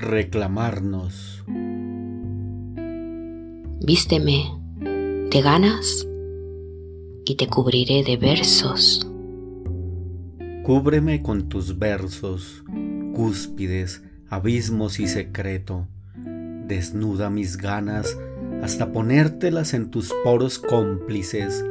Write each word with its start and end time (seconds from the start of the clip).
reclamarnos. 0.00 1.44
Vísteme 3.82 4.44
de 5.30 5.42
ganas 5.42 6.06
y 7.24 7.36
te 7.36 7.46
cubriré 7.46 8.02
de 8.02 8.16
versos. 8.16 9.06
Cúbreme 10.64 11.22
con 11.22 11.48
tus 11.48 11.78
versos, 11.78 12.64
cúspides, 13.14 14.02
abismos 14.28 15.00
y 15.00 15.06
secreto. 15.06 15.86
Desnuda 16.66 17.30
mis 17.30 17.56
ganas 17.56 18.16
hasta 18.62 18.92
ponértelas 18.92 19.74
en 19.74 19.90
tus 19.90 20.12
poros 20.24 20.58
cómplices. 20.58 21.64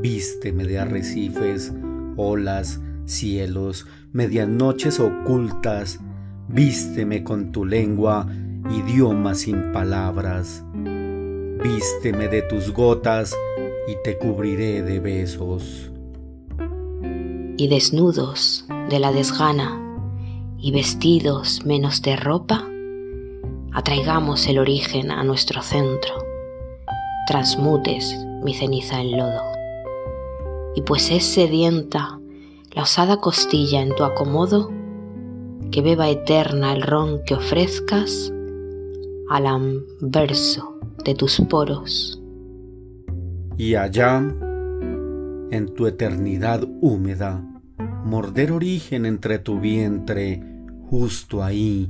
Vísteme 0.00 0.64
de 0.64 0.78
arrecifes, 0.78 1.72
olas, 2.16 2.80
cielos, 3.04 3.86
medianoches 4.12 5.00
ocultas. 5.00 6.00
Vísteme 6.52 7.22
con 7.22 7.52
tu 7.52 7.64
lengua, 7.64 8.26
idioma 8.70 9.36
sin 9.36 9.70
palabras. 9.70 10.64
Vísteme 11.62 12.26
de 12.26 12.42
tus 12.42 12.72
gotas 12.72 13.36
y 13.86 13.94
te 14.02 14.18
cubriré 14.18 14.82
de 14.82 14.98
besos. 14.98 15.92
Y 17.56 17.68
desnudos 17.68 18.66
de 18.88 18.98
la 18.98 19.12
desgana 19.12 19.80
y 20.58 20.72
vestidos 20.72 21.64
menos 21.64 22.02
de 22.02 22.16
ropa, 22.16 22.68
atraigamos 23.72 24.48
el 24.48 24.58
origen 24.58 25.12
a 25.12 25.22
nuestro 25.22 25.62
centro, 25.62 26.14
transmutes 27.28 28.12
mi 28.42 28.54
ceniza 28.54 29.00
en 29.00 29.16
lodo. 29.16 29.52
Y 30.74 30.82
pues 30.82 31.12
es 31.12 31.24
sedienta 31.24 32.18
la 32.72 32.82
osada 32.82 33.18
costilla 33.18 33.82
en 33.82 33.94
tu 33.94 34.02
acomodo, 34.02 34.79
que 35.70 35.82
beba 35.82 36.08
eterna 36.08 36.72
el 36.72 36.82
ron 36.82 37.22
que 37.24 37.34
ofrezcas 37.34 38.32
al 39.28 39.46
anverso 39.46 40.78
de 41.04 41.14
tus 41.14 41.40
poros. 41.48 42.20
Y 43.56 43.74
allá, 43.74 44.18
en 45.50 45.74
tu 45.74 45.86
eternidad 45.86 46.66
húmeda, 46.80 47.44
morder 48.04 48.52
origen 48.52 49.06
entre 49.06 49.38
tu 49.38 49.60
vientre, 49.60 50.42
justo 50.88 51.44
ahí, 51.44 51.88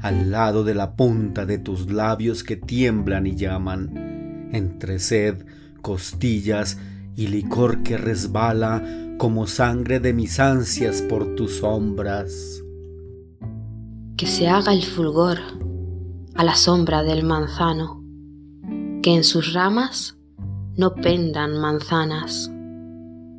al 0.00 0.30
lado 0.30 0.64
de 0.64 0.74
la 0.74 0.96
punta 0.96 1.46
de 1.46 1.58
tus 1.58 1.90
labios 1.90 2.42
que 2.42 2.56
tiemblan 2.56 3.26
y 3.26 3.36
llaman, 3.36 4.48
entre 4.52 4.98
sed, 4.98 5.44
costillas 5.82 6.78
y 7.16 7.28
licor 7.28 7.82
que 7.82 7.96
resbala 7.96 8.82
como 9.18 9.46
sangre 9.46 10.00
de 10.00 10.14
mis 10.14 10.40
ansias 10.40 11.02
por 11.02 11.34
tus 11.34 11.58
sombras. 11.58 12.64
Que 14.20 14.26
se 14.26 14.48
haga 14.48 14.74
el 14.74 14.84
fulgor 14.84 15.38
a 16.34 16.44
la 16.44 16.54
sombra 16.54 17.02
del 17.02 17.24
manzano, 17.24 18.04
que 19.02 19.14
en 19.14 19.24
sus 19.24 19.54
ramas 19.54 20.18
no 20.76 20.94
pendan 20.94 21.58
manzanas, 21.58 22.52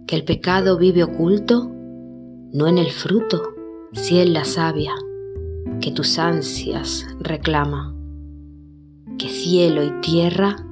que 0.07 0.15
el 0.15 0.23
pecado 0.23 0.79
vive 0.79 1.03
oculto, 1.03 1.69
no 2.51 2.65
en 2.65 2.79
el 2.79 2.89
fruto, 2.89 3.43
si 3.91 4.21
en 4.21 4.33
la 4.33 4.43
savia, 4.43 4.95
que 5.81 5.91
tus 5.91 6.17
ansias 6.17 7.05
reclama, 7.19 7.95
que 9.19 9.29
cielo 9.29 9.83
y 9.83 9.91
tierra 10.01 10.65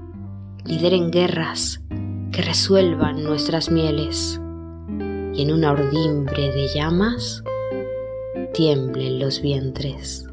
lideren 0.65 1.11
guerras 1.11 1.83
que 2.31 2.41
resuelvan 2.41 3.23
nuestras 3.23 3.69
mieles, 3.69 4.41
y 5.35 5.43
en 5.43 5.53
una 5.53 5.71
ordimbre 5.71 6.49
de 6.49 6.67
llamas 6.73 7.43
tiemblen 8.59 9.19
los 9.19 9.41
vientres. 9.41 10.27